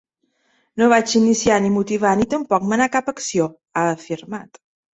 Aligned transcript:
“No 0.81 0.87
vaig 0.93 1.13
iniciar, 1.19 1.59
ni 1.67 1.69
motivar, 1.75 2.15
ni 2.23 2.27
tampoc 2.33 2.67
manar 2.73 2.89
cap 2.99 3.15
acció”, 3.17 3.49
ha 3.79 3.87
afirmat. 3.95 4.65